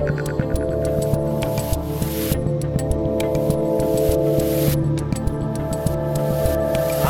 [0.00, 0.08] I'm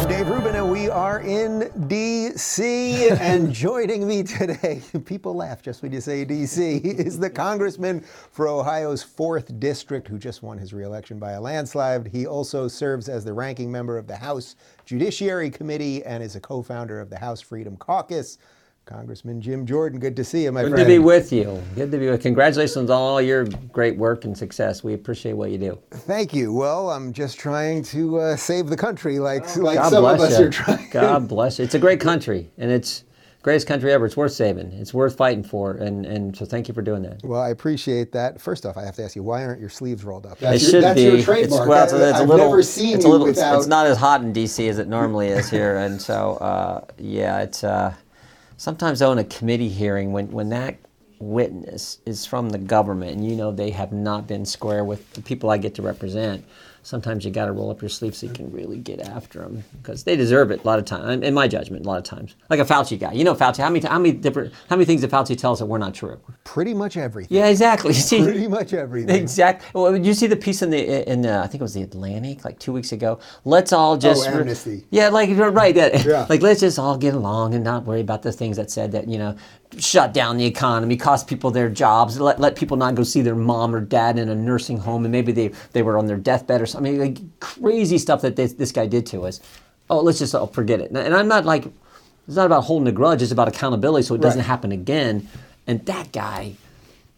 [0.09, 3.09] Dave Rubin, and we are in D.C.
[3.21, 8.01] and joining me today, people laugh just when you say D.C., is the congressman
[8.33, 12.09] for Ohio's 4th District who just won his reelection by a landslide.
[12.09, 16.41] He also serves as the ranking member of the House Judiciary Committee and is a
[16.41, 18.39] co founder of the House Freedom Caucus.
[18.85, 20.85] Congressman Jim Jordan, good to see you, my Good friend.
[20.87, 21.63] to be with you.
[21.77, 22.21] Good to be with.
[22.23, 24.83] Congratulations on all your great work and success.
[24.83, 25.79] We appreciate what you do.
[25.93, 26.53] Thank you.
[26.53, 30.27] Well, I'm just trying to uh, save the country, like, like God some bless of
[30.33, 30.47] us you.
[30.47, 30.91] are trying.
[30.91, 31.65] God bless you.
[31.65, 33.05] It's a great country, and it's
[33.43, 34.05] greatest country ever.
[34.05, 34.73] It's worth saving.
[34.73, 37.21] It's worth fighting for, and and so thank you for doing that.
[37.23, 38.41] Well, I appreciate that.
[38.41, 40.39] First off, I have to ask you, why aren't your sleeves rolled up?
[40.39, 41.03] It That's your- should that's be.
[41.03, 41.69] your It's, trademark.
[41.69, 42.47] well, it's, That- it's a I've little.
[42.49, 43.29] never seen it's you a little.
[43.29, 43.59] It's, without.
[43.59, 47.43] it's not as hot in DC as it normally is here, and so uh, yeah,
[47.43, 47.63] it's.
[47.63, 47.95] Uh,
[48.63, 50.77] sometimes though a committee hearing, when when that
[51.19, 55.21] witness is from the government, and you know they have not been square with the
[55.21, 56.45] people I get to represent.
[56.85, 59.63] Sometimes you got to roll up your sleeves so you can really get after them
[59.81, 61.25] because they deserve it a lot of times.
[61.25, 63.13] In my judgment, a lot of times, like a Fauci guy.
[63.13, 63.59] You know Fauci.
[63.59, 65.95] How many how many different how many things did Fauci tell us that were not
[65.95, 66.21] true?
[66.45, 67.37] Pretty much everything.
[67.37, 67.93] Yeah, exactly.
[67.93, 69.15] See, Pretty much everything.
[69.15, 69.69] Exactly.
[69.81, 72.45] Well, you see the piece in the in the, I think it was the Atlantic
[72.45, 73.21] like two weeks ago?
[73.45, 74.85] Let's all just Oh, Amnesty.
[74.91, 75.75] Yeah, like right.
[75.75, 76.27] That, Yeah.
[76.29, 79.09] Like let's just all get along and not worry about the things that said that
[79.09, 79.37] you know
[79.79, 83.35] shut down the economy, cost people their jobs, let, let people not go see their
[83.35, 86.61] mom or dad in a nursing home, and maybe they they were on their deathbed
[86.61, 86.99] or something.
[86.99, 89.41] Like crazy stuff that this, this guy did to us.
[89.91, 90.91] Oh, let's just all forget it.
[90.91, 91.67] And I'm not like
[92.27, 93.23] it's not about holding a grudge.
[93.23, 94.47] It's about accountability, so it doesn't Right.
[94.47, 95.29] happen again.
[95.67, 96.55] And that guy.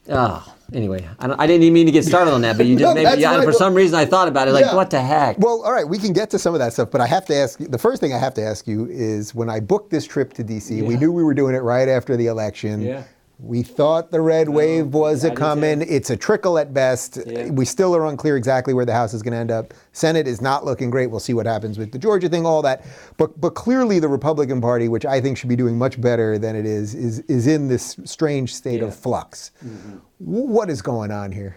[0.08, 2.94] Oh, anyway, I, I didn't even mean to get started on that, but you No,
[2.94, 3.44] just yeah, right.
[3.44, 4.52] for some reason I thought about it.
[4.52, 4.74] Like, Yeah.
[4.74, 5.38] what the heck?
[5.38, 7.34] Well, all right, we can get to some of that stuff, but I have to
[7.34, 10.06] ask you the first thing I have to ask you is when I booked this
[10.06, 12.82] trip to DC, we knew we were doing it right after the election.
[12.82, 13.04] Yeah.
[13.38, 15.80] We thought the red wave was a coming.
[15.80, 15.86] too.
[15.88, 17.18] It's a trickle at best.
[17.26, 17.50] Yeah.
[17.50, 19.74] We still are unclear exactly where the House is going to end up.
[19.92, 21.08] Senate is not looking great.
[21.08, 22.84] We'll see what happens with the Georgia thing, all that.
[23.16, 26.54] But but clearly the Republican Party, which I think should be doing much better than
[26.54, 29.50] it is, is is in this strange state of flux.
[29.64, 29.96] Mm-hmm.
[30.18, 31.56] What is going on here?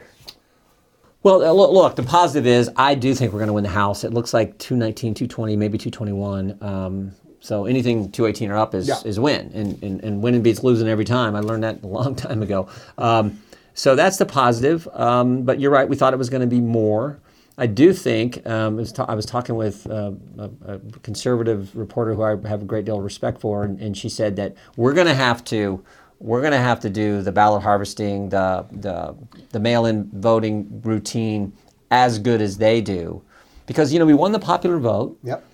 [1.24, 3.70] Well, uh, look, look, the positive is I do think we're going to win the
[3.70, 4.04] House.
[4.04, 6.58] It looks like 219, 220, maybe 221.
[6.62, 8.96] Um, so anything 218 or up is, Yeah.
[9.06, 9.52] is win.
[9.54, 11.36] And, and, and winning beats losing every time.
[11.36, 12.68] I learned that a long time ago.
[12.98, 13.42] Um,
[13.74, 14.88] so that's the positive.
[14.94, 17.20] Um, but you're right, we thought it was going to be more.
[17.60, 21.76] I do think, um, I, was ta- I was talking with uh, a, a conservative
[21.76, 24.56] reporter who I have a great deal of respect for, and, and she said that
[24.76, 25.84] we're going to have to
[26.20, 29.16] we're going to have to do the ballot harvesting, the, the,
[29.52, 31.54] the mail-in voting routine
[31.92, 33.22] as good as they do.
[33.68, 35.46] Because, you know, we won the popular vote, Yep.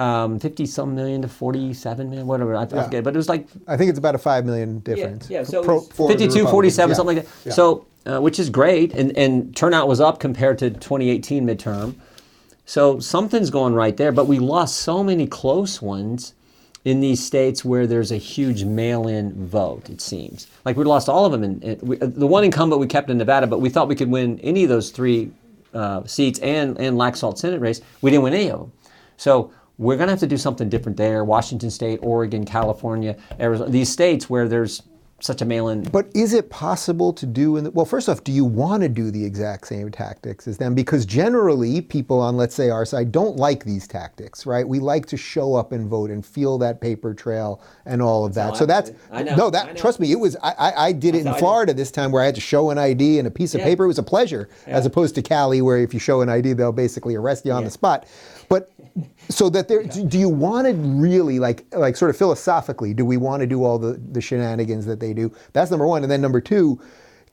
[0.00, 3.46] Um, 50 some million to 47 million, whatever, I, I forget, but it was like
[3.68, 5.28] I think it's about a five million difference.
[5.28, 6.96] yeah, yeah so Pro- it was for the 52, 47, Republicans.
[6.96, 7.48] something like that.
[7.48, 7.52] Yeah.
[7.52, 11.96] So, uh, which is great, and, and turnout was up compared to 2018 midterm.
[12.64, 16.32] So something's going right there, but we lost so many close ones
[16.86, 19.90] in these states where there's a huge mail-in vote.
[19.90, 21.44] It seems like we lost all of them.
[21.44, 23.96] In, in we, uh, the one incumbent we kept in Nevada, but we thought we
[23.96, 25.30] could win any of those three
[25.74, 27.82] uh, seats and and Laxalt Senate race.
[28.00, 28.72] We didn't win any of them.
[29.18, 31.24] So we're going to have to do something different there.
[31.24, 34.82] Washington State, Oregon, California, Arizona, these states where there's
[35.22, 35.82] such a mail-in.
[35.84, 38.88] But is it possible to do in the, well, first off, do you want to
[38.90, 40.74] do the exact same tactics as them?
[40.74, 44.66] Because generally, people on, let's say, our side don't like these tactics, right?
[44.68, 48.34] We like to show up and vote and feel that paper trail and all of
[48.34, 48.50] that.
[48.50, 48.92] how so I that's.
[49.10, 49.74] I know, no, that, I know.
[49.80, 51.40] trust me, it was, I, I, I did it in I do it.
[51.40, 53.66] Florida this time where I had to show an ID and a piece of Yeah.
[53.66, 53.84] paper.
[53.84, 56.72] It was a pleasure, as opposed to Cali, where if you show an ID, they'll
[56.72, 57.66] basically arrest you on Yeah.
[57.66, 58.06] the spot.
[58.50, 58.72] But
[59.28, 63.04] so that there, do do you want to really like, like sort of philosophically, do
[63.06, 65.32] we want to do all the, the shenanigans that they do?
[65.54, 66.02] That's number one.
[66.02, 66.80] And then number two,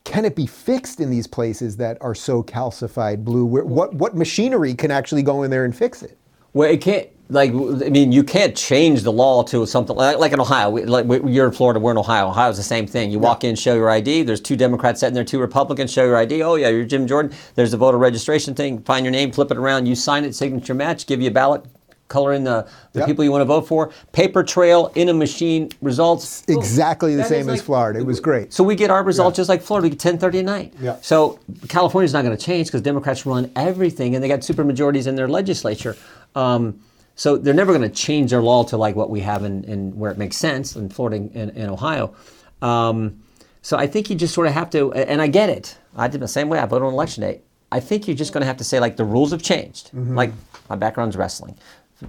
[0.04, 3.46] can it be fixed in these places that are so calcified blue?
[3.46, 6.18] Where, what, what machinery can actually go in there and fix it?
[6.54, 7.10] Well, it can't.
[7.30, 10.70] Like, I mean, you can't change the law to something like, like in Ohio.
[10.70, 12.30] We, like we, you're in Florida, we're in Ohio.
[12.30, 13.12] Ohio's the same thing.
[13.12, 14.24] You walk in, show your ID.
[14.24, 15.92] There's two Democrats sitting there, two Republicans.
[15.92, 16.42] Show your ID.
[16.44, 17.34] Oh yeah, you're Jim Jordan.
[17.56, 18.82] There's a voter registration thing.
[18.84, 19.88] Find your name, flip it around.
[19.88, 21.06] You sign it, signature match.
[21.06, 21.66] Give you a ballot.
[22.08, 23.08] color in the, the Yep.
[23.10, 23.92] people you want to vote for.
[24.14, 26.44] Paper trail in a machine results.
[26.44, 26.58] boom.
[26.58, 28.00] Exactly the That same is as like- Florida.
[28.00, 28.54] It was great.
[28.54, 29.84] So we get our results just like Florida.
[29.88, 30.74] We get 10:30 at night.
[30.80, 30.96] Yeah.
[31.02, 31.38] So
[31.68, 35.18] California's not going to change because Democrats run everything, and they got super majorities in
[35.18, 35.98] their legislature.
[36.34, 36.80] Um,
[37.18, 39.98] so they're never going to change their law to like what we have in, in
[39.98, 42.14] where it makes sense in Florida and, and Ohio.
[42.62, 43.22] Um,
[43.64, 45.78] so I think you just sort of have to, and I get it.
[45.96, 46.60] I did the same way.
[46.60, 47.42] I voted on election day.
[47.72, 49.90] I think you're just going to have to say like the rules have changed.
[50.16, 50.32] Like
[50.70, 51.58] my background's wrestling.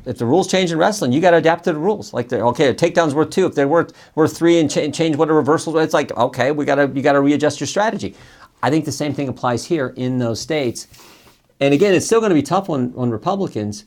[0.04, 2.12] If the rules change in wrestling, you got to adapt to the rules.
[2.12, 3.46] Like, they're, okay, a takedown's worth two.
[3.46, 6.66] If they're worth worth three and cha- change what a reversal, it's like okay, we
[6.66, 8.14] got to you got to readjust your strategy.
[8.62, 10.86] I think the same thing applies here in those states.
[11.60, 13.84] And again, it's still going to be tough on, on Republicans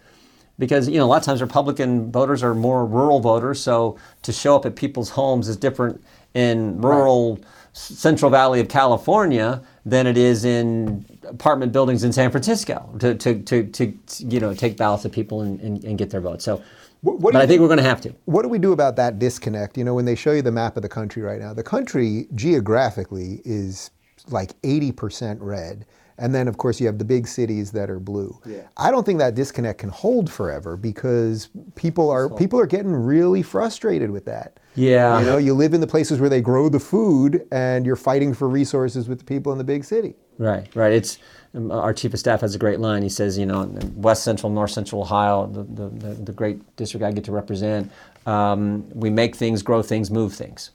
[0.61, 3.59] because you know a lot of times Republican voters are more rural voters.
[3.61, 6.01] So to show up at people's homes is different
[6.35, 7.39] in rural
[7.73, 13.15] s- Central Valley of California than it is in apartment buildings in San Francisco to,
[13.15, 16.45] to, to, to you know take ballots of people and, and, and get their votes.
[16.45, 16.61] So,
[17.01, 18.13] What- what do but you I think we're going to have to.
[18.25, 19.77] What do we do about that disconnect?
[19.79, 22.27] You know, when they show you the map of the country right now, the country
[22.35, 23.89] geographically is
[24.29, 25.85] like 80% red.
[26.21, 28.39] And then, of course, you have the big cities that are blue.
[28.77, 33.41] I don't think that disconnect can hold forever because people are people are getting really
[33.41, 34.59] frustrated with that.
[34.75, 35.19] Yeah.
[35.19, 38.35] You know, you live in the places where they grow the food, and you're fighting
[38.35, 40.13] for resources with the people in the big city.
[40.37, 40.93] Right, right.
[40.93, 41.17] It's
[41.55, 43.01] um, our chief of staff has a great line.
[43.01, 43.63] He says, you know,
[43.95, 47.91] West Central, North Central Ohio, the, the, the, the great district I get to represent,
[48.27, 50.69] um, we make things, grow things, move things.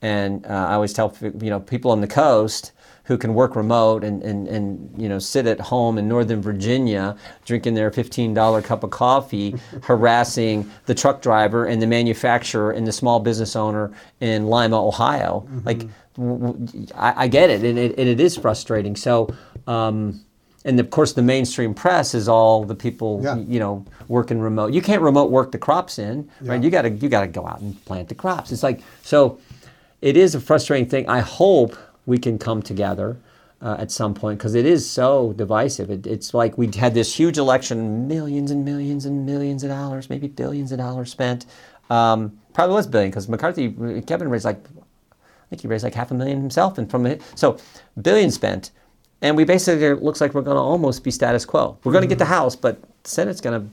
[0.00, 2.72] And uh, I always tell you know people on the coast
[3.06, 7.16] who can work remote and, and, and you know sit at home in Northern Virginia
[7.44, 12.92] drinking their $15 cup of coffee, harassing the truck driver and the manufacturer and the
[12.92, 15.46] small business owner in Lima, Ohio.
[15.64, 15.84] Like
[16.16, 18.96] w- w- I, I get it, and it, and it is frustrating.
[18.96, 19.34] So.
[19.66, 20.20] Um,
[20.64, 23.36] and of course, the mainstream press is all the people, Yeah.
[23.36, 24.72] you know, working remote.
[24.74, 26.60] You can't remote work the crops in, right?
[26.60, 28.50] You got to you got to go out and plant the crops.
[28.50, 29.38] It's like so.
[30.02, 31.08] It is a frustrating thing.
[31.08, 31.76] I hope
[32.06, 33.18] we can come together
[33.60, 35.90] uh, at some point because it is so divisive.
[35.90, 40.08] It, it's like we had this huge election, millions and millions and millions of dollars,
[40.08, 41.46] maybe billions of dollars spent.
[41.90, 43.70] Um, probably was billion because McCarthy,
[44.02, 44.64] Kevin raised like
[45.18, 47.58] I think he raised like half a million himself, and from it, so
[48.02, 48.72] billion spent,
[49.22, 51.78] and we basically it looks like we're going to almost be status quo.
[51.84, 53.68] We're going to get the House, but the Senate's going to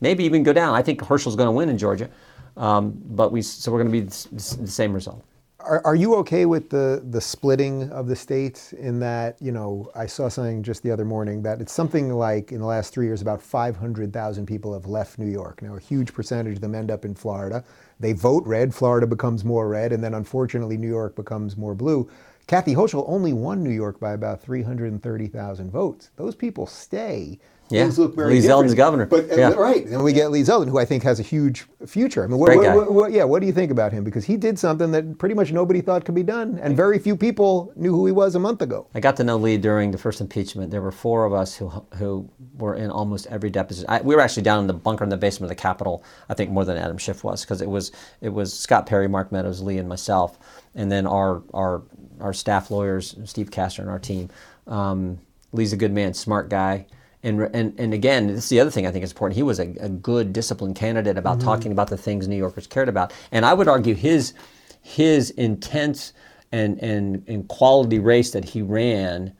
[0.00, 0.74] maybe even go down.
[0.74, 2.10] I think Herschel's going to win in Georgia,
[2.58, 5.24] um, but we so we're going to be the, the same result.
[5.66, 9.90] Are, are you okay with the, the splitting of the states in that, you know,
[9.96, 13.06] I saw something just the other morning that it's something like in the last three
[13.06, 15.62] years, about 500,000 people have left New York.
[15.62, 17.64] Now, a huge percentage of them end up in Florida.
[17.98, 22.08] They vote red, Florida becomes more red, and then unfortunately, New York becomes more blue.
[22.46, 26.10] Kathy Hochul only won New York by about 330,000 votes.
[26.14, 27.40] Those people stay.
[27.68, 29.06] Yeah, Things look very Lee Zeldin's governor.
[29.06, 29.50] But, Yeah.
[29.50, 32.22] right, and we get Lee Zeldin, who I think has a huge future.
[32.22, 32.76] I mean, what, Great guy.
[32.76, 34.04] what- what- yeah, what do you think about him?
[34.04, 37.16] Because he did something that pretty much nobody thought could be done, and very few
[37.16, 38.86] people knew who he was a month ago.
[38.94, 40.70] I got to know Lee during the first impeachment.
[40.70, 42.28] There were four of us who who
[42.58, 43.86] were in almost every deposition.
[43.88, 46.04] I, we were actually down in the bunker in the basement of the Capitol.
[46.28, 47.90] I think more than Adam Schiff was because it was
[48.20, 50.38] it was Scott Perry, Mark Meadows, Lee, and myself,
[50.76, 51.82] and then our our
[52.20, 54.28] our staff lawyers, Steve Castor, and our team.
[54.68, 55.18] Um,
[55.52, 56.86] Lee's a good man, smart guy.
[57.22, 59.36] And, and, and again, this is the other thing I think is important.
[59.36, 62.88] He was a, a good, disciplined candidate about talking about the things New Yorkers cared
[62.88, 63.12] about.
[63.32, 64.34] And I would argue his
[64.82, 66.12] his intense
[66.52, 69.32] and, and, and quality race that he ran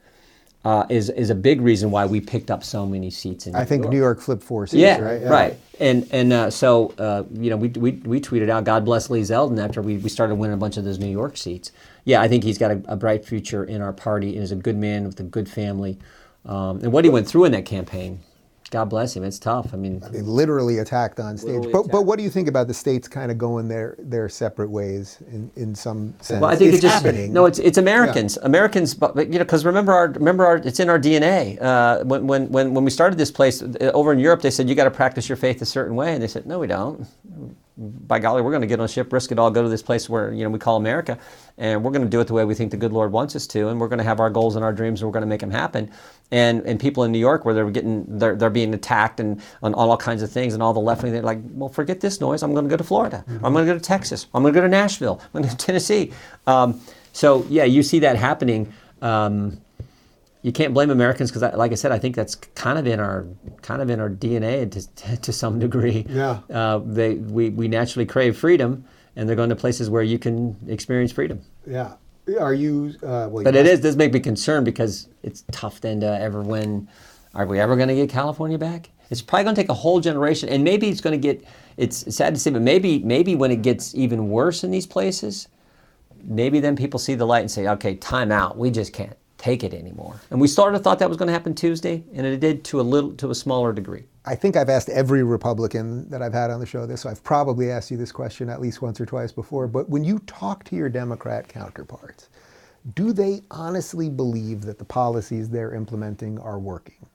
[0.64, 3.58] uh, is, is a big reason why we picked up so many seats in New
[3.60, 3.92] I think York.
[3.92, 5.22] New York flipped four seats, Yeah, right?
[5.22, 5.60] right.
[5.78, 9.20] And and uh, so uh, you know we, we we tweeted out God bless Lee
[9.20, 11.70] Zeldin after we, we started winning a bunch of those New York seats.
[12.04, 14.56] Yeah, I think he's got a, a bright future in our party and is a
[14.56, 15.98] good man with a good family.
[16.46, 18.20] Um, and what he went through in that campaign,
[18.70, 19.22] God bless him.
[19.22, 19.72] It's tough.
[19.72, 21.50] I mean, They literally attacked on stage.
[21.50, 24.28] Literally But, but what do you think about the states kind of going their, their
[24.28, 26.40] separate ways in, in some sense?
[26.40, 27.32] Well, I think it's it just happening.
[27.32, 27.46] no.
[27.46, 28.38] It's it's Americans.
[28.38, 31.60] Americans, but but, you know, because remember our remember our it's in our DNA.
[31.62, 34.68] Uh, when when when when we started this place uh, over in Europe, they said
[34.68, 37.06] you got to practice your faith a certain way, and they said no, we don't.
[37.78, 39.82] By golly, we're going to get on a ship, risk it all, go to this
[39.82, 41.18] place where you know we call America,
[41.58, 43.46] and we're going to do it the way we think the good Lord wants us
[43.48, 45.28] to, and we're going to have our goals and our dreams, and we're going to
[45.28, 45.90] make them happen.
[46.30, 49.74] And and people in New York where they're getting they're, they're being attacked and on
[49.74, 52.42] all kinds of things and all the left wing, they're like, well, forget this noise.
[52.42, 53.24] I'm going to go to Florida.
[53.28, 54.26] I'm going to go to Texas.
[54.32, 55.20] I'm going to go to Nashville.
[55.34, 56.12] I'm going to to Tennessee.
[56.46, 56.80] Um,
[57.12, 58.72] so yeah, you see that happening.
[59.02, 59.60] Um,
[60.46, 63.26] you can't blame Americans because, like I said, I think that's kind of in our
[63.62, 66.06] kind of in our DNA to, to some degree.
[66.16, 66.38] Yeah.
[66.48, 68.84] Uh, they we, we naturally crave freedom,
[69.16, 71.40] and they're going to places where you can experience freedom.
[71.66, 71.94] Yeah.
[72.38, 75.80] Are you, uh, well, But you it is does make me concerned because it's tough
[75.80, 76.88] then to ever win.
[77.34, 78.90] Are we ever going to get California back?
[79.10, 81.44] It's probably going to take a whole generation, and maybe it's going to get.
[81.76, 85.48] It's sad to say, but maybe maybe when it gets even worse in these places,
[86.22, 88.56] maybe then people see the light and say, okay, time out.
[88.56, 90.20] We just can't take it anymore.
[90.30, 92.80] And we sort of thought that was going to happen Tuesday, and it did to
[92.80, 94.04] a little to a smaller degree.
[94.24, 97.22] I think I've asked every Republican that I've had on the show this, so I've
[97.22, 99.68] probably asked you this question at least once or twice before.
[99.68, 102.28] But when you talk to your Democrat counterparts,
[102.94, 107.06] do they honestly believe that the policies they're implementing are working?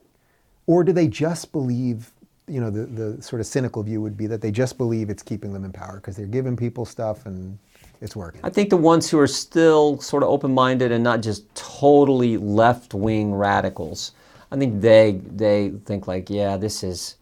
[0.67, 2.11] Or do they just believe,
[2.47, 5.23] you know, the, the sort of cynical view would be that they just believe it's
[5.23, 7.57] keeping them in power because they're giving people stuff and
[8.01, 8.41] it's working?
[8.43, 12.37] I think the ones who are still sort of open minded and not just totally
[12.37, 14.11] left wing radicals,
[14.51, 17.15] I think they they think like, yeah, this is.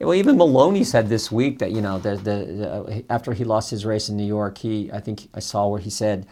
[0.00, 3.70] Well, even Maloney said this week that you know the, the, uh, after he lost
[3.70, 6.26] his race in New York, he I think I saw where he said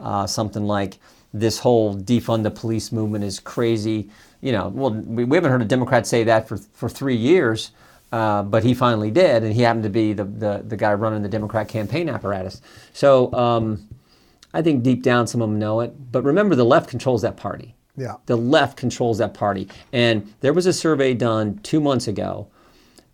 [0.00, 0.98] uh, something like
[1.32, 4.10] this whole defund the police movement is crazy.
[4.40, 7.70] You know, well, we, we haven't heard a Democrat say that for for three years.
[8.12, 11.22] Uh, but he finally did, and he happened to be the, the, the guy running
[11.22, 12.60] the Democrat campaign apparatus.
[12.92, 13.88] So um,
[14.52, 16.12] I think deep down some of them know it.
[16.12, 17.74] But remember, the left controls that party.
[17.96, 18.16] Yeah.
[18.26, 19.68] The left controls that party.
[19.92, 22.48] And there was a survey done two months ago,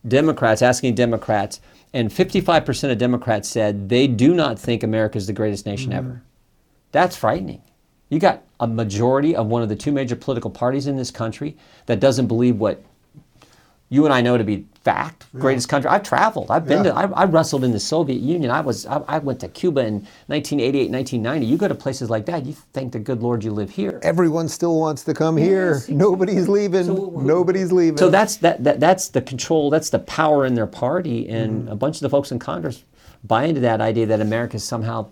[0.07, 1.61] Democrats asking Democrats,
[1.95, 5.99] and 55% of Democrats said they do not think America is the greatest nation mm-hmm.
[5.99, 6.23] ever.
[6.93, 7.63] That's frightening.
[8.09, 11.57] You got a majority of one of the two major political parties in this country
[11.87, 12.83] that doesn't believe what
[13.91, 15.91] you and I know to be fact, greatest country.
[15.91, 16.51] I've traveled.
[16.51, 16.93] I've been yeah.
[16.93, 16.97] to.
[16.97, 18.51] I, I, wrestled in the Soviet Union.
[18.51, 18.87] I was.
[18.87, 19.95] I, I, went to Cuba in
[20.27, 21.47] 1988, 1990.
[21.47, 24.01] You go to places like that, you thank the good Lord you live here.
[24.03, 25.75] Everyone still wants to come here.
[25.75, 26.85] Yes, Nobody's leaving.
[26.85, 27.99] So, Nobody's leaving.
[27.99, 28.81] So that's that, that.
[28.81, 29.69] That's the control.
[29.69, 31.73] That's the power in their party, and mm.
[31.73, 32.85] a bunch of the folks in Congress
[33.25, 35.09] buy into that idea that America is somehow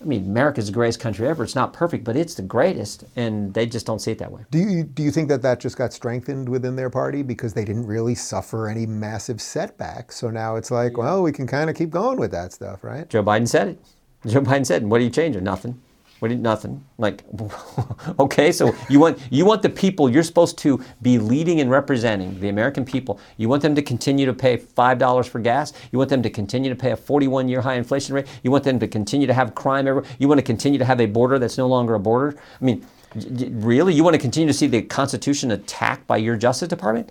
[0.00, 1.42] I mean, America's the greatest country ever.
[1.42, 4.42] It's not perfect, but it's the greatest, and they just don't see it that way.
[4.50, 7.64] Do you do you think that that just got strengthened within their party because they
[7.64, 10.16] didn't really suffer any massive setbacks?
[10.16, 13.08] So now it's like, well, we can kind of keep going with that stuff, right?
[13.08, 13.78] Joe Biden said it.
[14.26, 15.44] Joe Biden said, and "What are you changing?
[15.44, 15.80] Nothing."
[16.20, 16.84] What did nothing?
[16.98, 17.24] Like,
[18.18, 22.38] okay, so you want you want the people you're supposed to be leading and representing
[22.40, 23.20] the American people.
[23.36, 25.72] You want them to continue to pay five dollars for gas.
[25.92, 28.26] You want them to continue to pay a 41-year high inflation rate.
[28.42, 30.10] You want them to continue to have crime everywhere.
[30.18, 32.36] You want to continue to have a border that's no longer a border.
[32.60, 32.84] I mean,
[33.14, 37.10] really, you want to continue to see the Constitution attacked by your Justice Department?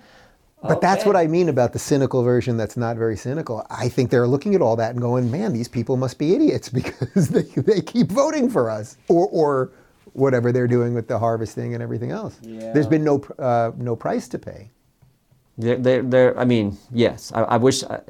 [0.62, 0.80] But okay.
[0.82, 3.66] that's what I mean about the cynical version that's not very cynical.
[3.70, 6.70] I think they're looking at all that and going, man, these people must be idiots
[6.80, 8.98] because they, they keep voting for us.
[9.08, 9.72] Or, or
[10.14, 12.40] whatever they're doing with the harvesting and everything else.
[12.42, 12.74] Yeah.
[12.74, 14.72] There's been no, uh, no price to pay.
[15.60, 17.84] They're, they're, they're, I mean, yes, I, I wish.
[17.84, 18.02] I,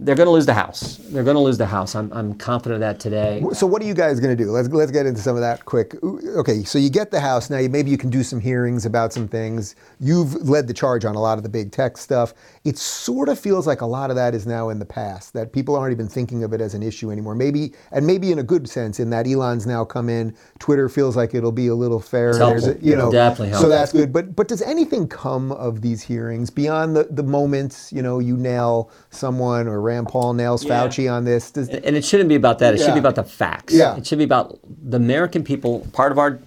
[0.00, 0.98] they're going to lose the House.
[1.10, 1.96] They're going to lose the House.
[1.96, 3.44] I'm, I'm confident of that today.
[3.52, 4.50] So what are you guys going to do?
[4.52, 5.96] Let's let's get into some of that quick.
[6.04, 7.58] Okay, so you get the House now.
[7.68, 9.74] Maybe you can do some hearings about some things.
[9.98, 12.32] You've led the charge on a lot of the big tech stuff.
[12.64, 15.32] It sort of feels like a lot of that is now in the past.
[15.32, 17.34] That people aren't even thinking of it as an issue anymore.
[17.34, 20.36] Maybe and maybe in a good sense, in that Elon's now come in.
[20.60, 22.34] Twitter feels like it'll be a little fair.
[22.34, 24.12] There's a, you know, definitely So that's good.
[24.12, 27.92] But but does anything come of these hearings beyond the the moments?
[27.92, 30.86] You know, you nail someone or Rand Paul nails yeah.
[30.86, 31.50] Fauci on this.
[31.50, 32.74] Does, and it shouldn't be about that.
[32.74, 32.86] It yeah.
[32.86, 33.74] should be about the facts.
[33.74, 33.96] Yeah.
[33.96, 35.86] It should be about the American people.
[35.92, 36.38] Part of our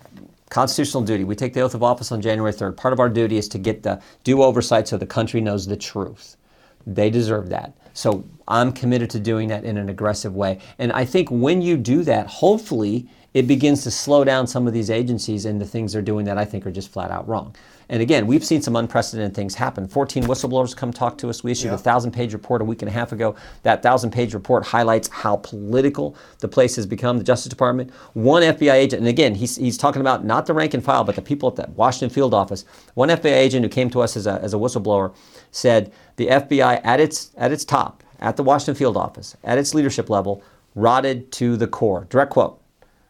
[0.49, 2.77] constitutional duty, we take the oath of office on January 3rd.
[2.77, 5.77] Part of our duty is to get the due oversight so the country knows the
[5.77, 6.37] truth.
[6.85, 7.73] They deserve that.
[7.93, 10.59] So I'm committed to doing that in an aggressive way.
[10.79, 14.73] And I think when you do that, hopefully it begins to slow down some of
[14.73, 17.55] these agencies and the things they're doing that I think are just flat out wrong.
[17.91, 19.85] And again, we've seen some unprecedented things happen.
[19.85, 21.43] 14 whistleblowers come talk to us.
[21.43, 21.75] We issued yeah.
[21.75, 23.35] a thousand page report a week and a half ago.
[23.63, 27.91] That thousand page report highlights how political the place has become, the Justice Department.
[28.13, 31.17] One FBI agent, and again, he's, he's talking about not the rank and file, but
[31.17, 32.63] the people at the Washington field office.
[32.93, 35.13] One FBI agent who came to us as a, as a whistleblower
[35.51, 39.73] said the FBI at its, at its top, at the Washington field office, at its
[39.73, 40.41] leadership level,
[40.75, 42.07] rotted to the core.
[42.09, 42.57] Direct quote.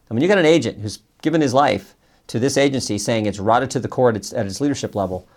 [0.10, 1.94] I mean, you got an agent who's given his life
[2.32, 5.28] to this agency saying it's rotted to the core at its, at its leadership level,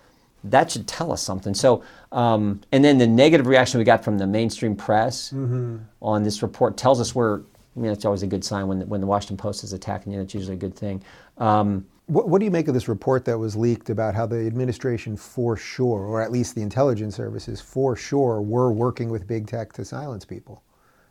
[0.44, 1.52] that should tell us something.
[1.52, 1.82] So,
[2.12, 5.78] um, and then the negative reaction we got from the mainstream press mm-hmm.
[6.00, 8.86] on this report tells us we're, I mean, it's always a good sign when the,
[8.86, 10.20] when the Washington Post is attacking you.
[10.20, 11.02] that's usually a good thing.
[11.38, 14.46] Um, what, what, do you make of this report that was leaked about how the
[14.46, 19.48] administration for sure, or at least the intelligence services for sure, were working with big
[19.48, 20.62] tech to silence people?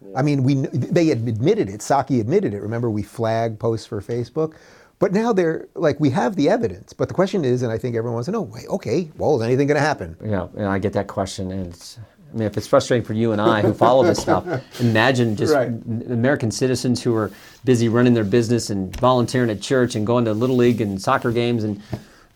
[0.02, 0.18] Yeah.
[0.18, 1.82] I mean, we they admitted it.
[1.82, 2.62] Psaki admitted it.
[2.62, 4.54] Remember, we flagged posts for Facebook.
[5.00, 6.94] But now they're like, we have the evidence.
[6.94, 9.42] But the question is, and I think everyone wants to know, wait, okay, well, is
[9.42, 10.16] anything going to happen?
[10.24, 11.52] Yeah, and I get that question.
[11.52, 12.00] And it's,
[12.34, 14.46] I mean, if it's frustrating for you and I who follow this stuff,
[14.80, 15.68] imagine just right.
[15.68, 17.32] American citizens who are
[17.66, 21.32] busy running their business and volunteering at church and going to Little League and soccer
[21.32, 21.66] games.
[21.66, 21.82] And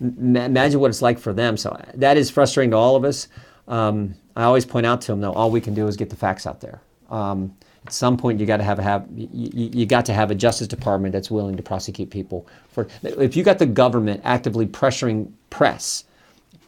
[0.01, 1.55] imagine what it's like for them.
[1.57, 3.27] So that is frustrating to all of us.
[3.67, 6.15] um, I always point out to them though, all we can do is get the
[6.15, 6.79] facts out there.
[7.09, 7.55] Um,
[7.87, 10.67] at some point, you got to have, have you, you got to have a Justice
[10.67, 12.87] Department that's willing to prosecute people for.
[13.01, 16.03] If you got the government actively pressuring press,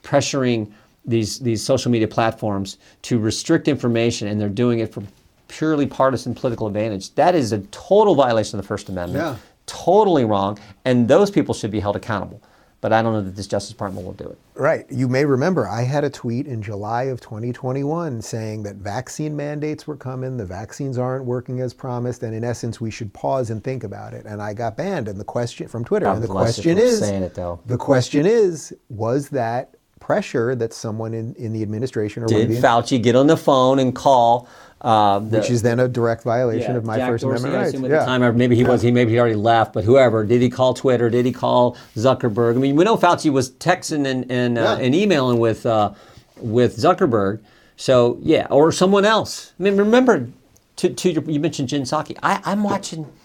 [0.02, 0.72] pressuring
[1.06, 5.04] these these social media platforms to restrict information, and they're doing it for
[5.50, 9.22] purely partisan political advantage, that is a total violation of the First Amendment.
[9.22, 9.36] Yeah.
[9.66, 12.42] Totally wrong, and those people should be held accountable.
[12.82, 14.38] But I don't know that this Justice Department will do it.
[14.56, 14.86] Right.
[14.90, 19.86] You may remember I had a tweet in July of 2021 saying that vaccine mandates
[19.86, 23.62] were coming, the vaccines aren't working as promised, and in essence, we should pause and
[23.64, 24.26] think about it.
[24.26, 25.10] And I got banned.
[25.10, 27.60] And the question from Twitter, God and the question is, saying it, though.
[27.66, 32.56] the question is, was that pressure that someone in, in the administration or Did the,
[32.56, 34.48] Fauci get on the phone and call?
[34.82, 37.74] Uh, the, which is then a direct violation Yeah, of my Jack First Dorsey, Amendment
[37.74, 37.82] rights.
[37.82, 40.74] the time, maybe he was, he maybe he already left, but whoever, did he call
[40.74, 41.10] Twitter?
[41.10, 42.56] Did he call Zuckerberg?
[42.56, 45.94] I mean, we know Fauci was texting and and, uh, and emailing with uh,
[46.38, 47.42] with Zuckerberg.
[47.76, 49.54] So yeah, or someone else.
[49.60, 50.30] I mean, remember,
[50.78, 52.18] to, to your, you mentioned Jen Psaki.
[52.24, 53.06] I, I'm watching.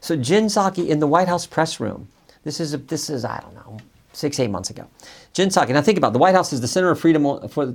[0.00, 2.08] So Jen Psaki in the White House press room.
[2.42, 3.78] This is a, this is I don't know
[4.14, 4.88] six eight months ago.
[5.34, 5.70] Jen Psaki.
[5.70, 6.12] Now think about it.
[6.12, 7.74] the White House is the center of freedom for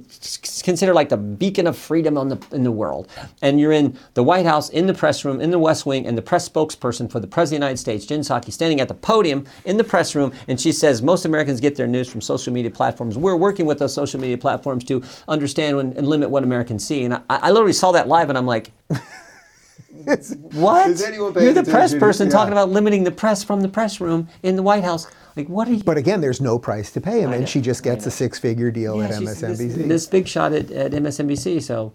[0.63, 3.09] considered like the beacon of freedom on the, in the world.
[3.41, 6.17] And you're in the White House in the press room in the West Wing and
[6.17, 8.93] the press spokesperson for the President of the United States, Jen Psaki, standing at the
[8.93, 12.53] podium in the press room, and she says most Americans get their news from social
[12.53, 13.17] media platforms.
[13.17, 17.03] We're working with those social media platforms to understand and, and limit what Americans see.
[17.03, 18.71] And I, I literally saw that live, and I'm like.
[20.53, 20.87] what?
[20.99, 22.33] You're the press person Yeah.
[22.33, 25.07] talking about limiting the press from the press room in the White House.
[25.39, 25.83] Like, what are you?
[25.83, 29.05] But again, there's no price to pay and she just gets a six-figure deal Yeah,
[29.05, 29.57] at she's MSNBC.
[29.57, 31.61] This, this big shot at, at MSNBC.
[31.61, 31.93] So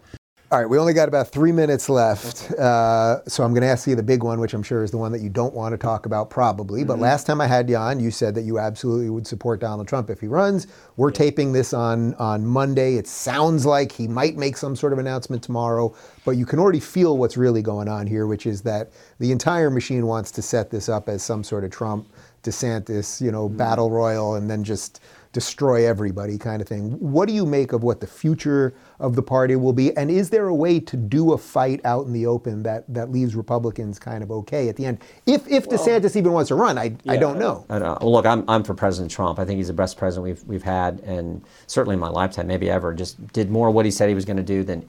[0.51, 2.53] All right, we only got about three minutes left.
[2.53, 4.97] Uh, so I'm going to ask you the big one, which I'm sure is the
[4.97, 6.81] one that you don't want to talk about, probably.
[6.81, 6.89] Mm-hmm.
[6.89, 9.89] But last time I had you on, you said that you absolutely would support Donald
[9.89, 10.67] Trump if he runs.
[10.97, 12.95] We're taping this on, on Monday.
[12.95, 16.81] It sounds like he might make some sort of announcement tomorrow, but you can already
[16.81, 20.71] feel what's really going on here, which is that the entire machine wants to set
[20.71, 22.07] this up as some sort of Trump,
[22.45, 23.57] DeSantis, you know, mm-hmm.
[23.57, 25.01] battle royal, and then just
[25.33, 26.93] destroy everybody kind of thing.
[27.01, 29.95] What do you make of what the future of the party will be?
[29.97, 33.11] And is there a way to do a fight out in the open that, that
[33.11, 34.99] leaves Republicans kind of okay at the end?
[35.27, 37.67] If, if DeSantis even wants to run, I, I don't know.
[37.69, 38.09] I don't know.
[38.09, 39.41] Look, I'm, I'm for President Trump.
[39.41, 42.71] I think he's the best president we've, we've had, and certainly in my lifetime, maybe
[42.71, 42.95] ever.
[42.95, 44.89] Just did more what he said he was going to do than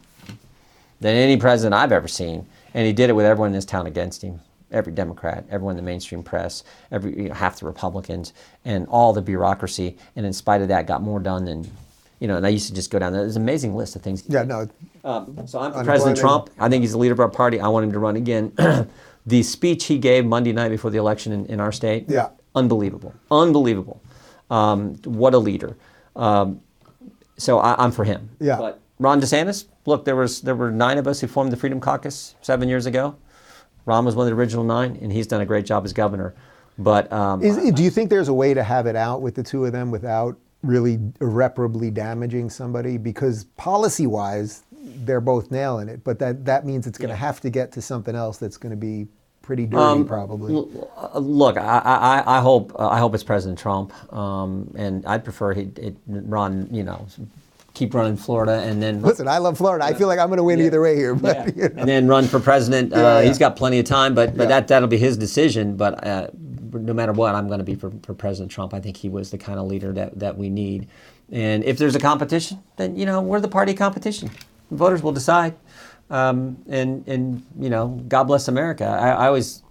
[1.02, 3.86] than any president I've ever seen, and he did it with everyone in this town
[3.86, 4.40] against him.
[4.76, 8.34] Every Democrat, everyone in the mainstream press, every you know, half the Republicans,
[8.66, 9.98] and all the bureaucracy.
[10.18, 11.72] And in spite of that, got more done than,
[12.20, 12.36] you know.
[12.36, 13.14] And I used to just go down.
[13.14, 13.22] There.
[13.22, 14.24] There's an amazing list of things.
[14.28, 14.68] Yeah, no.
[15.06, 15.84] Um, so I'm for.
[15.86, 16.50] President Trump.
[16.60, 17.62] I think he's the leader of our party.
[17.62, 18.52] I want him to run again.
[19.26, 22.28] the speech he gave Monday night before the election in, in our state, Yeah.
[22.54, 24.02] unbelievable, unbelievable.
[24.52, 25.78] Um, what a leader.
[26.18, 26.60] Um,
[27.38, 28.30] so I, I'm for him.
[28.42, 28.58] Yeah.
[28.58, 31.80] But Ron DeSantis, look, there was there were nine of us who formed the Freedom
[31.80, 33.16] Caucus seven years ago.
[33.86, 36.34] Ron was one of the original nine, and he's done a great job as governor.
[36.78, 39.44] But um, Is, do you think there's a way to have it out with the
[39.44, 42.98] two of them without really irreparably damaging somebody?
[42.98, 47.40] Because policy wise, they're both nailing it, but that, that means it's going to have
[47.42, 49.08] to get to something else that's going to be
[49.42, 50.54] pretty dirty, Um, probably.
[50.98, 51.80] Uh, Look, I,
[52.26, 55.96] I, I hope uh, I hope it's President Trump, um, and I'd prefer he it
[56.08, 57.06] run, you know,
[57.76, 59.86] keep running Florida, and then Listen, I love Florida.
[59.86, 61.46] I feel like I'm going to win either way here, but Yeah.
[61.56, 61.82] you know.
[61.82, 62.92] and then run for president.
[62.92, 63.28] Yeah, uh, yeah.
[63.28, 64.50] He's got plenty of time, but but Yeah.
[64.50, 65.76] that that'll be his decision.
[65.78, 66.28] But uh,
[66.74, 68.74] no matter what, I'm going to be for, for President Trump.
[68.74, 70.88] I think he was the kind of leader that that we need.
[71.32, 74.32] And if there's a competition, then you know we're the party competition.
[74.72, 75.56] Voters will decide.
[76.10, 78.86] Um, and and you know, God bless America.
[78.86, 79.64] I, I always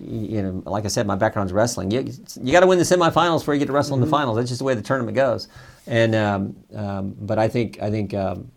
[0.00, 1.90] you know, like I said, my background's wrestling.
[1.90, 4.36] You, you got to win the semifinals before you get to wrestle in the finals.
[4.36, 5.48] That's just the way the tournament goes.
[5.86, 8.50] And um, um, but I think I think um,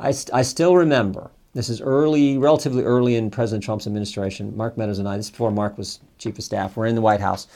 [0.00, 1.30] I, st- I still remember.
[1.54, 4.54] This is early, relatively early in President Trump's administration.
[4.56, 5.16] Mark Meadows and I.
[5.16, 6.76] This is before Mark was chief of staff.
[6.76, 7.46] We're in the White House,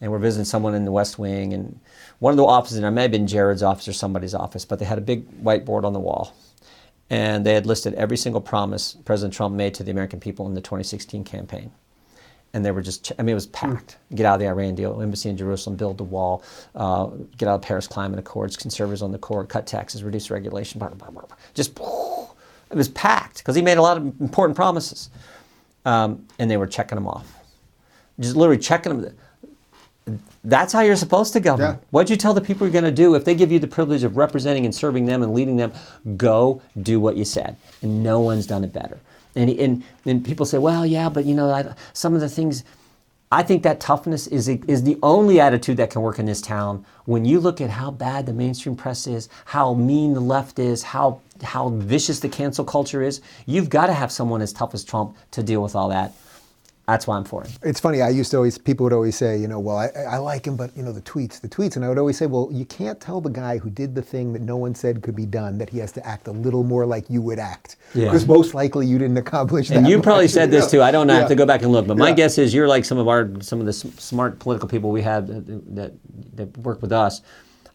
[0.00, 1.78] and we're visiting someone in the West Wing, and
[2.20, 4.78] one of the offices, and it may have been Jared's office or somebody's office, but
[4.78, 6.34] they had a big whiteboard on the wall,
[7.10, 10.54] and they had listed every single promise President Trump made to the American people in
[10.54, 11.70] the 2016 campaign
[12.52, 13.96] and they were just, I mean, it was packed.
[14.14, 16.42] Get out of the Iran deal, embassy in Jerusalem, build the wall,
[16.74, 20.78] uh, get out of Paris Climate Accords, conservatives on the court, cut taxes, reduce regulation,
[20.78, 21.36] blah, blah, blah, blah.
[21.54, 25.10] just, it was packed because he made a lot of important promises.
[25.84, 27.32] Um, and they were checking them off.
[28.18, 29.16] Just literally checking them.
[30.44, 31.74] That's how you're supposed to govern.
[31.74, 31.76] Yeah.
[31.90, 33.14] What'd you tell the people you're going to do?
[33.14, 35.72] If they give you the privilege of representing and serving them and leading them,
[36.16, 37.56] go do what you said.
[37.80, 38.98] And no one's done it better.
[39.34, 42.64] And, and, and people say, well, yeah, but you know, I, some of the things,
[43.32, 46.84] I think that toughness is is the only attitude that can work in this town.
[47.04, 50.82] When you look at how bad the mainstream press is, how mean the left is,
[50.82, 54.82] how how vicious the cancel culture is, you've got to have someone as tough as
[54.82, 56.12] Trump to deal with all that.
[56.90, 57.52] That's why I'm for him.
[57.62, 58.02] It's funny.
[58.02, 60.56] I used to always, people would always say, you know, well, I, I like him,
[60.56, 61.76] but, you know, the tweets, the tweets.
[61.76, 64.32] And I would always say, well, you can't tell the guy who did the thing
[64.32, 66.84] that no one said could be done that he has to act a little more
[66.84, 67.76] like you would act.
[67.94, 68.06] Yeah.
[68.06, 69.78] Because most likely you didn't accomplish that.
[69.78, 70.82] And you probably said this too.
[70.82, 71.14] I don't know.
[71.14, 71.86] I have to go back and look.
[71.86, 72.14] But my Yeah.
[72.14, 75.28] guess is you're like some of our some of the smart political people we have
[75.28, 75.92] that, that
[76.34, 77.22] that work with us.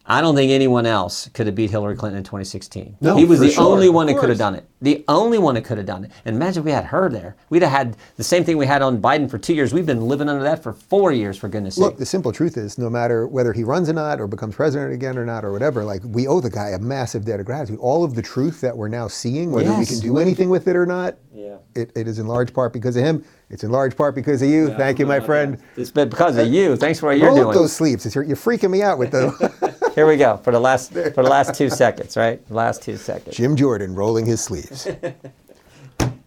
[0.08, 2.98] I don't think anyone else could have beat Hillary Clinton in 2016.
[3.00, 4.64] No, he was for the sure, only one that could have done it.
[4.80, 6.12] The only one that could have done it.
[6.24, 7.34] And imagine if we had her there.
[7.50, 9.74] We'd have had the same thing we had on Biden for two years.
[9.74, 11.82] We've been living under that for four years, for goodness sake.
[11.82, 14.92] Look, the simple truth is, no matter whether he runs or not, or becomes president
[14.92, 17.78] again or not, or whatever, like we owe the guy a massive debt of gratitude.
[17.80, 20.76] All of the truth that we're now seeing, whether we can do anything with it
[20.76, 21.56] or not, Yeah.
[21.74, 23.24] it, it is in large part because of him.
[23.50, 24.68] It's in large part because of you.
[24.74, 25.58] Thank you, my friend.
[25.76, 26.76] It's been because of you.
[26.76, 27.56] Thanks for what you're Roll up doing.
[27.56, 28.12] those sleeves.
[28.14, 29.65] You're, you're freaking me out with the
[29.96, 32.46] Here we go for the last for the last two seconds, right?
[32.48, 33.34] The last two seconds.
[33.34, 34.86] Jim Jordan rolling his sleeves.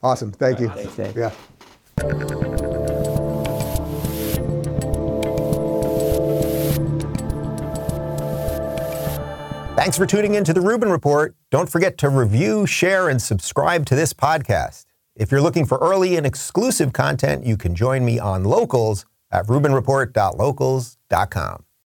[0.04, 0.32] awesome.
[0.32, 0.70] Thank you.
[0.70, 1.16] Thanks.
[1.16, 1.30] Yeah.
[9.76, 11.36] Thanks for tuning in to the Rubin Report.
[11.52, 14.86] Don't forget to review, share, and subscribe to this podcast.
[15.16, 19.46] If you're looking for early and exclusive content, you can join me on Locals at
[19.46, 21.66] rubinreport.locals.com.